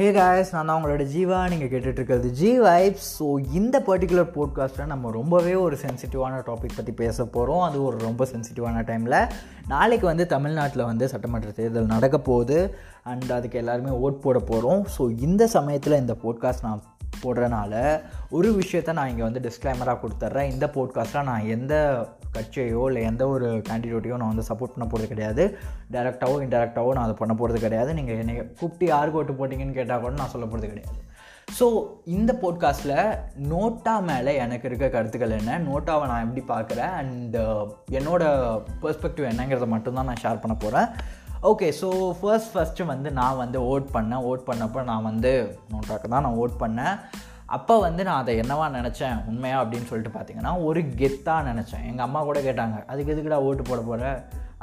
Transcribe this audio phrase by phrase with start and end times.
[0.00, 1.48] Hey guys நான் தான் உங்களோட ஜீவா.
[1.48, 7.24] நீங்கள் கேட்டுட்ருக்கிறது ஜி வைப்ஸ் ஸோ இந்த பர்டிகுலர் போட்காஸ்ட்டில் நம்ம ரொம்பவே ஒரு சென்சிட்டிவான டாபிக் பற்றி பேச
[7.24, 9.28] போகிறோம் அது ஒரு ரொம்ப சென்சிட்டிவான டைமில்
[9.68, 12.76] நாளைக்கு வந்து தமிழ்நாட்டில் வந்து சட்டமன்ற தேர்தல் நடக்க போகுது.
[13.04, 16.82] அண்ட் அதுக்கு எல்லாருமே ஓட் போட போகிறோம் ஸோ இந்த சமயத்தில் இந்த போட்காஸ்ட் நான்
[17.22, 21.74] போடுறனால ஒரு விஷயத்த நான் இங்கே வந்து டிஸ்க்ளைமராக கொடுத்துட்றேன் இந்த போட்காஸ்ட்டில் நான் எந்த
[22.36, 25.44] கட்சியோ இல்லை எந்த ஒரு கேண்டிடேட்டையோ நான் வந்து சப்போர்ட் பண்ண போகிறது கிடையாது.
[25.94, 27.90] டேரெக்டாவோ இன்டெரக்டாகவோ நான் அதை பண்ண போகிறது கிடையாது.
[28.00, 30.98] நீங்கள் என்னை கூப்பிட்டு யாருக்கு ஓட்டு போட்டிங்கன்னு கேட்டால் கூட நான் சொல்ல போகிறது கிடையாது.
[31.58, 31.66] ஸோ
[32.16, 32.98] இந்த போட்காஸ்ட்டில்
[33.52, 35.56] நோட்டா மேலே எனக்கு இருக்க கருத்துக்கள் என்ன?
[35.68, 36.92] நோட்டாவை நான் எப்படி பார்க்குறேன்?
[37.00, 37.64] அண்ட் uh,
[37.98, 38.22] என்னோட
[38.82, 40.90] பெர்ஸ்பெக்டிவ் என்னங்கிறத மட்டும்தான் நான் ஷேர் பண்ண போகிறேன்
[41.50, 41.88] ஓகே ஸோ
[42.20, 44.24] ஃபர்ஸ்ட் ஃபஸ்ட்டு வந்து நான் வந்து ஓட் பண்ணேன்.
[44.30, 45.32] ஓட் பண்ணப்போ நான் வந்து
[45.72, 46.96] நோட்டாக்கு தான் நான் ஓட் பண்ணேன்.
[47.56, 49.16] அப்போ வந்து நான் அதை என்னவா நினச்சேன்?
[49.30, 51.84] உண்மையா அப்படின்னு சொல்லிட்டு பார்த்தீங்கன்னா ஒரு கெத்தாக நினச்சேன்.
[51.90, 54.12] எங்கள் அம்மா கூட கேட்டாங்க அதுக்கு எதுக்குடா ஓட்டு போட போகிற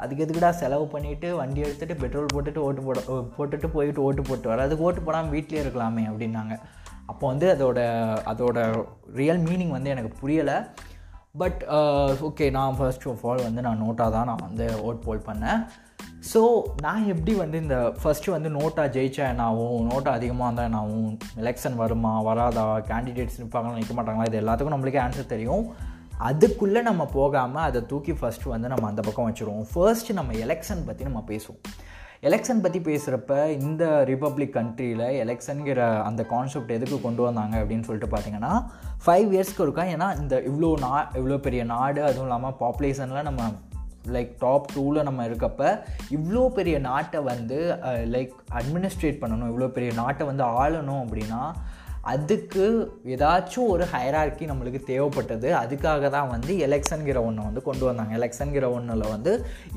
[0.02, 3.00] அதுக்கு எதுக்குடா செலவு பண்ணிவிட்டு வண்டி எடுத்துகிட்டு பெட்ரோல் போட்டுட்டு ஓட்டு போட
[3.36, 4.66] போட்டுட்டு போயிட்டு ஓட்டு போட்டு வர?
[4.66, 6.56] அதுக்கு ஓட்டு போடாமல் வீட்டிலே இருக்கலாமே அப்படின்னாங்க.
[7.10, 7.80] அப்போ வந்து அதோட
[8.32, 8.58] அதோட
[9.20, 10.56] ரியல் மீனிங் வந்து எனக்கு புரியலை.
[11.40, 11.60] பட்
[12.28, 15.60] ஓகே uh, நான் ஃபர்ஸ்ட் ஆஃப் ஆல் வந்து நான் நோட்டாக தான் நான் வந்து ஓட் போல் பண்ணேன்.
[16.26, 16.40] ஸோ
[16.82, 19.76] நான் எப்படி வந்து இந்த ஃபஸ்ட்டு வந்து நோட்டா ஜெயிச்சா என்னாகும்?
[19.90, 21.18] நோட்டா அதிகமாக இருந்தால் என்னாகும்?
[21.42, 22.20] எலெக்ஷன் வருமா?
[22.20, 22.64] வராதா?
[22.90, 24.26] கேண்டிடேட்ஸ் நிற்பாங்களா நிற்க மாட்டாங்களா?
[24.26, 25.66] இது எல்லாத்துக்கும் நம்மளுக்கே ஆன்சர் தெரியும்.
[26.18, 29.68] அதுக்குள்ளே நம்ம போகாமல் அதை தூக்கி ஃபஸ்ட்டு வந்து நம்ம அந்த பக்கம் வச்சுருவோம்.
[29.72, 31.60] ஃபர்ஸ்ட் நம்ம எலெக்ஷன் பற்றி நம்ம பேசுவோம்.
[32.22, 38.52] எலெக்ஷன் பற்றி பேசுகிறப்ப இந்த ரிப்பப்ளிக் கண்ட்ரியில் எலெக்ஷனுங்கிற அந்த கான்செப்ட் எதுக்கு கொண்டு வந்தாங்க அப்படின்னு சொல்லிட்டு பார்த்தீங்கன்னா
[39.04, 43.50] ஃபைவ் இயர்ஸ்க்கு இருக்கா ஏன்னா இந்த இவ்வளோ நா இவ்வளோ பெரிய நாடு அதுவும் இல்லாமல் பாப்புலேஷனில் நம்ம
[44.12, 45.62] லைக் டாப் டூவில் நம்ம இருக்கப்ப
[46.10, 47.58] இவ்வளோ பெரிய நாட்டை வந்து
[48.06, 51.42] லைக் அட்மினிஸ்ட்ரேட் பண்ணணும் இவ்வளோ பெரிய நாட்டை வந்து ஆளணும் அப்படின்னா
[52.12, 52.64] அதுக்கு
[53.14, 55.48] ஏதாச்சும் ஒரு ஹைரார்க்கி நம்மளுக்கு தேவைப்பட்டது.
[55.62, 58.12] அதுக்காக தான் வந்து எலெக்ஷனுங்கிற ஒன்று வந்து கொண்டு வந்தாங்க.
[58.18, 59.32] எலெக்ஷனுங்கிற ஒன்றில் வந்து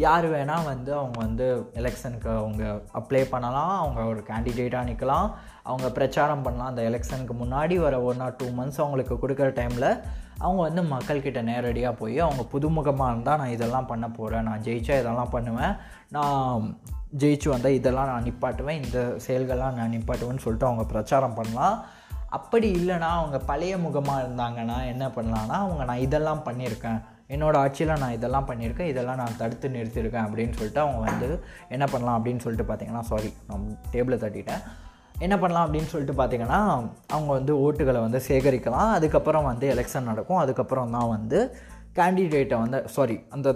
[0.05, 1.47] யார் வேணால் வந்து அவங்க வந்து
[1.81, 2.63] எலெக்ஷனுக்கு அவங்க
[2.99, 3.75] அப்ளை பண்ணலாம்.
[3.83, 5.29] அவங்க ஒரு கேண்டிடேட்டாக நிற்கலாம்
[5.69, 6.71] அவங்க பிரச்சாரம் பண்ணலாம்.
[6.73, 9.89] அந்த எலெக்ஷனுக்கு முன்னாடி வர ஒன் ஆர் டூ மந்த்ஸ் அவங்களுக்கு கொடுக்குற டைமில்
[10.45, 15.33] அவங்க வந்து மக்கள்கிட்ட நேரடியாக போய் அவங்க புதுமுகமாக இருந்தால் நான் இதெல்லாம் பண்ண போகிறேன் நான் ஜெயிச்சா இதெல்லாம்
[15.35, 15.73] பண்ணுவேன்.
[16.15, 16.63] நான்
[17.21, 18.79] ஜெயிச்சு வந்தால் இதெல்லாம் நான் நிப்பாட்டுவேன்.
[18.83, 21.75] இந்த செயல்கள்லாம் நான் நிப்பாட்டுவேன்னு சொல்லிட்டு அவங்க பிரச்சாரம் பண்ணலாம்.
[22.37, 26.99] அப்படி இல்லைனா அவங்க பழைய முகமாக இருந்தாங்கன்னா என்ன பண்ணலான்னா அவங்க நான் இதெல்லாம் பண்ணியிருக்கேன்.
[27.33, 28.91] என்னோடய ஆட்சியில் நான் இதெல்லாம் பண்ணியிருக்கேன்.
[28.91, 31.29] இதெல்லாம் நான் தடுத்து நிறுத்தியிருக்கேன் அப்படின்னு சொல்லிட்டு அவங்க வந்து
[31.75, 34.63] என்ன பண்ணலாம் அப்படின்னு சொல்லிட்டு பார்த்தீங்கன்னா சாரி நான் டேபிளை தட்டிட்டேன்.
[35.25, 36.59] என்ன பண்ணலாம் அப்படின்னு சொல்லிட்டு பார்த்தீங்கன்னா
[37.15, 38.91] அவங்க வந்து ஓட்டுகளை வந்து சேகரிக்கலாம்.
[38.97, 40.41] அதுக்கப்புறம் வந்து எலெக்ஷன் நடக்கும்.
[40.43, 41.39] அதுக்கப்புறம் தான் வந்து
[41.99, 43.49] கேண்டிடேட்டை வந்து சாரி அந்த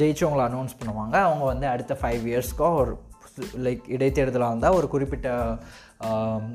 [0.00, 1.16] ஜெயிச்சவங்களை அனௌன்ஸ் பண்ணுவாங்க.
[1.28, 2.92] அவங்க வந்து அடுத்த ஃபைவ் இயர்ஸ்க்கோ ஒரு
[3.66, 5.28] லைக் இடைத்தேர்தலாக இருந்தால் ஒரு குறிப்பிட்ட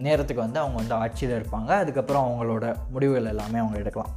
[0.05, 1.71] நேரத்துக்கு வந்து அவங்க வந்து ஆட்சியில் இருப்பாங்க.
[1.83, 4.13] அதுக்கப்புறம் அவங்களோட முடிவுகள் எல்லாமே அவங்க எடுக்கலாம்.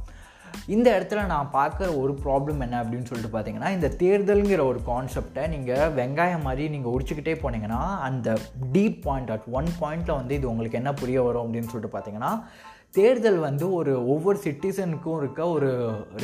[0.75, 5.93] இந்த இடத்துல நான் பார்க்குற ஒரு ப்ராப்ளம் என்ன அப்படின்னு சொல்லிட்டு பார்த்தீங்கன்னா இந்த தேர்தலுங்கிற ஒரு கான்செப்டை நீங்கள்
[5.99, 8.37] வெங்காயம் மாதிரி நீங்கள் உடிச்சிக்கிட்டே போனீங்கன்னா அந்த
[8.75, 12.33] டீப் பாயிண்ட் அட் ஒன் பாயிண்டில் வந்து இது உங்களுக்கு என்ன புரிய வரும் அப்படின்னு சொல்லிட்டு பார்த்தீங்கன்னா
[12.97, 15.67] தேர்தல் வந்து ஒரு ஒவ்வொரு சிட்டிசனுக்கும் இருக்க ஒரு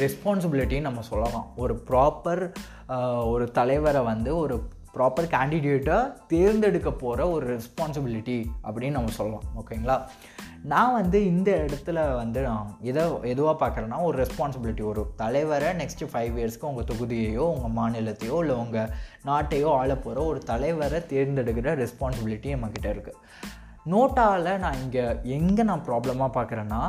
[0.04, 1.46] ரெஸ்பான்சிபிலிட்டின்னு நம்ம சொல்லலாம்.
[1.64, 2.44] ஒரு ப்ராப்பர்
[3.34, 4.56] ஒரு தலைவரை வந்து ஒரு
[4.96, 5.98] ப்ராப்பர் கேண்டிடேட்டை
[6.28, 9.46] தேர்ந்தெடுக்க போகிற ஒரு ரெஸ்பான்சிபிலிட்டி அப்படின்னு நம்ம சொல்லலாம்.
[9.62, 9.98] ஓகேங்களா?
[10.64, 16.38] நான் வந்து இந்த இடத்துல வந்து நான் எதை எதுவாக பார்க்குறேன்னா ஒரு ரெஸ்பான்சிபிலிட்டி ஒரு தலைவரை நெக்ஸ்ட்டு ஃபைவ்
[16.40, 18.90] இயர்ஸ்க்கு உங்கள் தொகுதியையோ உங்கள் மாநிலத்தையோ இல்லை உங்கள்
[19.26, 23.22] நாட்டையோ ஆள போகிற ஒரு தலைவரை தேர்ந்தெடுக்கிற ரெஸ்பான்சிபிலிட்டி நம்மக்கிட்ட இருக்குது
[23.86, 26.82] நோட்டாவில் நான் இங்கே எங்கே நான் ப்ராப்ளமாக பார்க்குறேன்னா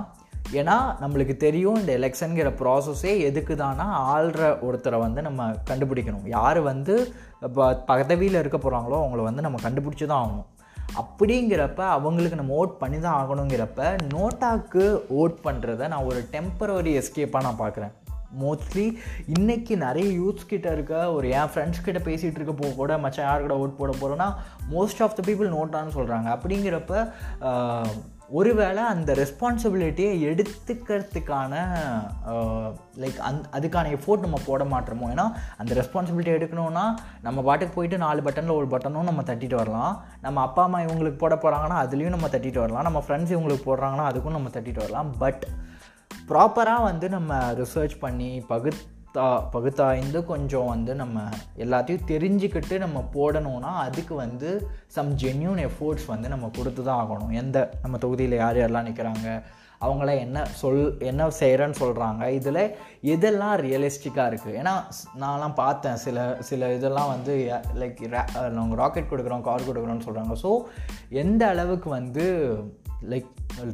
[0.60, 3.86] ஏன்னா நம்மளுக்கு தெரியும் இந்த எலெக்ஷனுங்கிற ப்ராசஸே எதுக்கு தானா
[4.16, 6.26] ஆள்ற ஒருத்தரை வந்து நம்ம கண்டுபிடிக்கணும்.
[6.26, 6.94] யார் வந்து
[7.48, 10.48] இப்போ பதவியில் இருக்க போகிறாங்களோ அவங்கள வந்து நம்ம கண்டுபிடிச்சி தான் ஆகணும்.
[11.00, 14.84] அப்படிங்கிறப்ப அவங்களுக்கு நம்ம ஓட் பண்ணி தான் ஆகணுங்கிறப்ப நோட்டாக்கு
[15.20, 17.94] ஓட் பண்ணுறத நான் ஒரு டெம்பரவரி எஸ்கேப்பாக நான் பார்க்குறேன்
[18.42, 18.84] மோஸ்ட்லி
[19.36, 23.44] இன்றைக்கி நிறைய யூத்ஸ் கிட்ட இருக்க ஒரு என் ஃப்ரெண்ட்ஸ் கிட்ட பேசிகிட்டு இருக்க போக கூட மச்சான் யார்
[23.46, 24.28] கூட ஓட் போட போகிறோன்னா
[24.74, 27.04] மோஸ்ட் ஆஃப் த பீப்புள் நோட்டான்னு சொல்கிறாங்க அப்படிங்கிறப்ப
[28.28, 31.52] ஒருவேளை அந்த ரெஸ்பான்சிபிலிட்டியை எடுத்துக்கிறதுக்கான
[32.96, 35.06] லைக் அந் அதுக்கான எஃபோர்ட் நம்ம போட மாட்டோமோ?
[35.14, 40.04] ஏன்னா அந்த ரெஸ்பான்சிபிலிட்டி எடுக்கணும்னா நம்ம பாட்டுக்கு போயிட்டு நாலு பட்டனில் ஒரு பட்டனும் நம்ம தட்டிட்டு வரலாம்.
[40.20, 42.82] நம்ம அப்பா அம்மா இவங்களுக்கு போட போகிறாங்கன்னா அதுலேயும் நம்ம தட்டிட்டு வரலாம்.
[42.82, 45.18] நம்ம ஃப்ரெண்ட்ஸ் இவங்களுக்கு போடுறாங்கன்னா அதுக்கும் நம்ம தட்டிட்டு வரலாம்.
[45.18, 45.46] பட்
[46.28, 48.82] ப்ராப்பராக வந்து நம்ம ரிசர்ச் பண்ணி பகுத்
[49.14, 51.20] பகுத்தா பகுத்தாய்ந்து கொஞ்சம் வந்து நம்ம
[51.58, 57.32] எல்லாத்தையும் தெரிஞ்சுக்கிட்டு நம்ம போடணும்னா அதுக்கு வந்து சம் ஜென்யூன் எஃபோர்ட்ஸ் வந்து நம்ம கொடுத்து தான் ஆகணும்.
[57.32, 59.42] எந்த நம்ம தொகுதியில் யார் யாரெல்லாம் நிற்கிறாங்க
[59.80, 62.60] அவங்கள என்ன சொல் என்ன செய்கிறேன்னு சொல்கிறாங்க இதில்
[63.02, 64.74] எதெல்லாம் ரியலிஸ்டிக்காக இருக்குது ஏன்னா
[65.20, 68.08] நான்லாம் பார்த்தேன் சில சில இதெல்லாம் வந்து லைக்
[68.52, 70.64] நாங்கள் ராக்கெட் கொடுக்குறோம் கார் கொடுக்குறோன்னு சொல்கிறாங்க ஸோ
[71.10, 72.26] எந்த அளவுக்கு வந்து
[73.08, 73.30] லைக்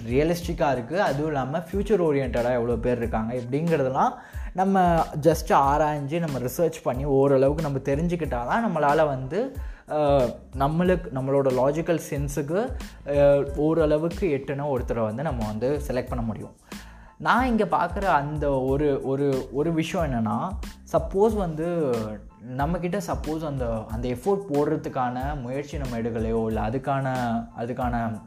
[0.06, 3.34] ரியலிஸ்டிக்காக இருக்குது அதுவும் இல்லாமல் ஃப்யூச்சர் ஓரியன்டாக எவ்வளோ பேர் இருக்காங்க?
[3.34, 4.14] இப்படிங்கிறதெல்லாம்
[4.54, 9.56] நம்ம ஜஸ்ட் ஆராய்ஞ்சு நம்ம ரிசர்ச் பண்ணி ஓரளவுக்கு நம்ம தெரிஞ்சுக்கிட்டால் தான் நம்மளால் வந்து
[10.58, 16.56] நம்மளுக்கு நம்மளோட லாஜிக்கல் சென்ஸுக்கு ஓரளவுக்கு எட்டுன ஒருத்தரை வந்து நம்ம வந்து செலக்ட் பண்ண முடியும்.
[17.18, 20.48] நான் இங்கே பார்க்குற அந்த ஒரு ஒரு ஒரு விஷயம் என்னென்னா
[20.92, 21.94] சப்போஸ் வந்து
[22.58, 27.14] நம்மக்கிட்ட சப்போஸ் அந்த அந்த எஃபோர்ட் போடுறதுக்கான முயற்சி நம்ம எடுக்கலையோ இல்லை அதுக்கான
[27.58, 28.20] அதுக்கான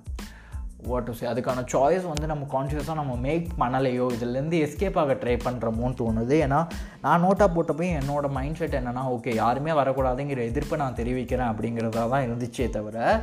[0.83, 5.35] வாட் டு சே அதுக்கான சாய்ஸ் வந்து நம்ம கான்ஷியஸாக நம்ம மேக் பண்ணலையோ இதுலேருந்து எஸ்கேப் ஆக ட்ரை
[5.45, 6.35] பண்ணுறோமோன்னு தோணுது.
[6.45, 6.59] ஏன்னா
[7.05, 12.25] நான் நோட்டாக போட்டப்பையும் என்னோட மைண்ட் செட் என்னென்னா ஓகே யாருமே வரக்கூடாதுங்கிற எதிர்ப்பை நான் தெரிவிக்கிறேன் அப்படிங்கிறதா தான்
[12.27, 13.21] இருந்துச்சே தவிர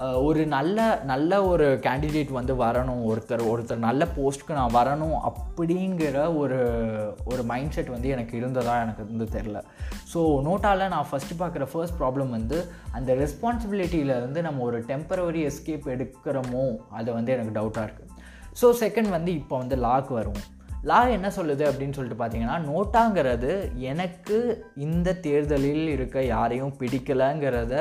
[0.00, 3.02] ஒரு நல்ல நல்ல ஒரு கேண்டிடேட் வந்து வரணும்.
[3.04, 6.58] ஒருத்தர் ஒருத்தர் நல்ல போஸ்ட்டுக்கு நான் வரணும் அப்படிங்கிற ஒரு
[7.24, 9.62] ஒரு மைண்ட் செட் வந்து எனக்கு இருந்ததா எனக்கு வந்து தெரில
[10.14, 16.76] ஸோ நோட்டாவில் நான் ஃபஸ்ட்டு பார்க்குற ஃபர்ஸ்ட் ப்ராப்ளம் வந்து அந்த ரெஸ்பான்சிபிலிட்டியிலேருந்து நம்ம ஒரு டெம்பரவரி எஸ்கேப் எடுக்கிறோமோ
[16.90, 18.08] அது வந்து எனக்கு டவுட்டாக இருக்குது
[18.60, 20.40] ஸோ செகண்ட் வந்து இப்போ வந்து லாக் வரும்
[20.82, 24.36] லா என்ன சொல்லுது அப்படின்னு சொல்லிட்டு பார்த்தீங்கன்னா நோட்டாங்கிறது எனக்கு
[24.76, 27.74] இந்த தேர்தலில் இருக்க யாரையும் பிடிக்கலைங்கிறத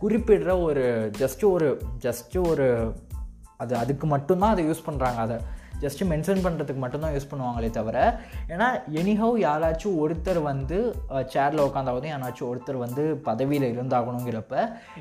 [0.00, 0.84] குறிப்பிடுற ஒரு
[1.18, 1.68] ஜஸ்ட்டு ஒரு
[2.02, 2.68] ஜஸ்ட்டு ஒரு
[3.56, 5.36] அது அதுக்கு மட்டும்தான் அதை யூஸ் பண்ணுறாங்க அதை
[5.80, 7.96] ஜஸ்ட்டு மென்ஷன் பண்ணுறதுக்கு மட்டும்தான் யூஸ் பண்ணுவாங்களே தவிர
[8.48, 10.78] ஏன்னா எனிஹவ் யாராச்சும் ஒருத்தர் வந்து
[11.32, 14.54] சேரில் உட்காந்தாவதும் யாராச்சும் ஒருத்தர் வந்து பதவியில் இருந்தாகணுங்கிறப்ப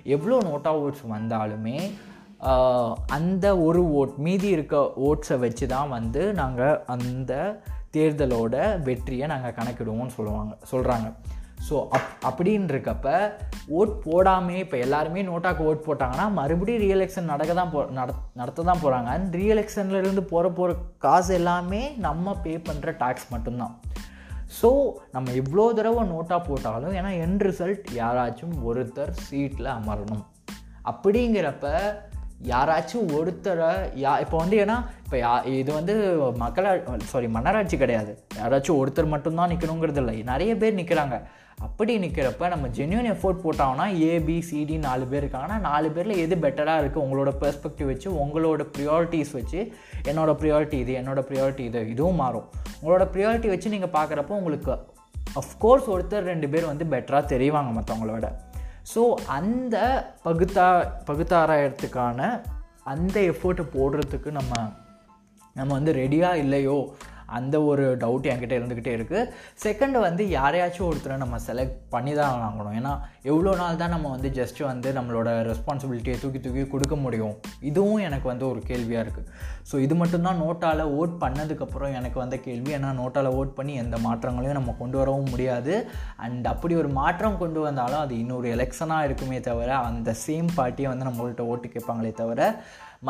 [0.03, 1.77] எவ்வளோ நோட்டா ஓட்ஸ் வந்தாலுமே
[3.08, 7.62] அந்த ஒரு ஓட் மீதி இருக்க ஓட்ஸை வச்சு தான் வந்து நாங்கள் அந்த
[7.94, 11.14] தேர்தலோட வெற்றியை நாங்கள் கணக்கிடுவோம்னு சொல்லுவாங்க சொல்கிறாங்க
[11.70, 13.32] ஸோ அப் அப்படின்றக்கப்ப
[13.68, 18.81] ஓட் போடாமே இப்போ எல்லாருமே நோட்டாக்கு ஓட் போட்டாங்கன்னா மறுபடியும் ரீஎலெக்ஷன் நடக்க தான் போ நட நடத்த தான்
[18.84, 23.80] போகிறாங்க அண்ட் ரீஎலெக்ஷன்லேருந்து போகிற போகிற காசு எல்லாமே நம்ம பே பண்ணுற டேக்ஸ் மட்டும்தான்.
[24.62, 30.26] ஸோ நம்ம எவ்வளோ தடவை நோட்டாக போட்டாலும் ஏன்னா என் ரிசல்ட் யாராச்சும் ஒருத்தர் சீட்டில் அமரணும்.
[30.86, 31.68] அப்படிங்கிறப்ப
[32.47, 33.69] யாராச்சும் ஒருத்தரை
[34.03, 35.94] யா இப்போ வந்து ஏன்னா இப்போ யா இது வந்து
[36.39, 36.71] மக்களா
[37.03, 38.12] சாரி மன்னராட்சி கிடையாது.
[38.38, 41.18] யாராச்சும் ஒருத்தர் மட்டும்தான் நிற்கணுங்கிறது இல்லை நிறைய பேர் நிற்கிறாங்க
[41.62, 47.03] அப்படி நிற்கிறப்ப நம்ம ஜென்யூன் எஃபோர்ட் போட்டோம்னா ஏபிசிடி நாலு பேர் இருக்காங்கன்னா நாலு பேரில் எது பெட்டராக இருக்குது
[47.06, 49.59] உங்களோட பெர்ஸ்பெக்டிவ் வச்சு உங்களோட ப்ரியாரிட்டிஸ் வச்சு
[50.03, 52.47] என்னோடய ப்ரியாரிட்டி இது என்னோடய ப்ரியாரிட்டி இது இதுவும் மாறும்.
[52.81, 54.74] உங்களோட ப்ரியாரிட்டி வச்சு நீங்கள் பார்க்குறப்போ உங்களுக்கு
[55.42, 58.25] அஃப்கோர்ஸ் ஒருத்தர் ரெண்டு பேர் வந்து பெட்டராக தெரிவாங்க மற்றவங்களோட
[58.94, 59.76] ஸோ அந்த
[60.26, 60.66] பகுத்தா
[61.08, 62.20] பகுத்தாராயத்துக்கான
[62.84, 64.54] அந்த எஃபோர்ட்டை போடுறதுக்கு நம்ம
[65.56, 66.78] நம்ம வந்து ரெடியாக இல்லையோ
[67.38, 69.30] அந்த ஒரு டவுட் என்கிட்ட இருந்துக்கிட்டே இருக்குது
[69.63, 74.30] செகண்ட் வந்து யாரையாச்சும் ஒருத்தரை நம்ம செலக்ட் பண்ணி தான் வாங்கணும் ஏன்னா எவ்வளோ நாள் தான் நம்ம வந்து
[74.30, 77.36] ஜஸ்ட்டு வந்து நம்மளோட ரெஸ்பான்சிபிலிட்டியை தூக்கி தூக்கி கொடுக்க முடியும்?
[77.62, 79.30] இதுவும் எனக்கு வந்து ஒரு கேள்வியாக இருக்குது
[79.72, 82.72] ஸோ இது மட்டும்தான் நோட்டால் ஓட் பண்ணதுக்கப்புறம் எனக்கு வந்த கேள்வி.
[82.77, 85.75] ஏன்னா நோட்டால் ஓட் பண்ணி எந்த மாற்றங்களையும் நம்ம கொண்டு வரவும் முடியாது.
[86.18, 91.07] அண்ட் அப்படி ஒரு மாற்றம் கொண்டு வந்தாலும் அது இன்னொரு எலெக்ஷனாக இருக்குமே தவிர அந்த சேம் பார்ட்டியை வந்து
[91.10, 92.42] நம்மள்கிட்ட ஓட்டு கேட்பாங்களே தவிர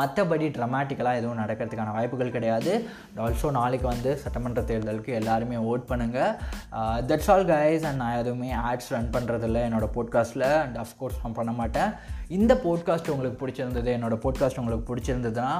[0.00, 2.72] மற்றபடி ட்ரமாட்டிக்கலாக எதுவும் நடக்கிறதுக்கான வாய்ப்புகள் கிடையாது.
[3.26, 6.34] ஆல்சோ நாளைக்கு வந்து சட்டமன்ற தேர்தலுக்கு எல்லாருமே ஓட் பண்ணுங்கள்
[7.10, 11.54] தட்ஸ் ஆல் கைஸ் அண்ட் நான் எதுவுமே ஆட்ஸ் ரன் பண்ணுறதில்ல என்னோடய போட்காஸ்ட்டில் அண்ட் அஃப்கோர்ஸ் நான் பண்ண
[11.62, 11.90] மாட்டேன்.
[12.38, 15.50] இந்த போட்காஸ்ட் உங்களுக்கு பிடிச்சிருந்தது என்னோடய போட்காஸ்ட் உங்களுக்கு பிடிச்சிருந்ததுன்னா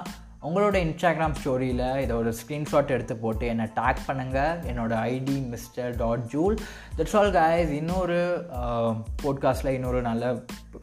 [0.47, 6.25] உங்களோட இன்ஸ்டாகிராம் ஸ்டோரியில் இதை ஒரு ஸ்க்ரீன்ஷாட் எடுத்து போட்டு என்னை டேக் பண்ணுங்கள் என்னோடய ID mister dot
[6.35, 6.57] joule
[6.99, 8.19] that's all guys இன்னொரு
[8.61, 8.91] uh,
[9.25, 10.35] போட்காஸ்ட்டில் இன்னொரு நல்ல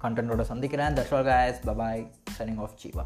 [0.05, 0.95] கண்டென்ட்டோட சந்திக்கிறேன்.
[0.99, 2.07] That's all guys bye bye
[2.39, 3.05] signing off Jeeva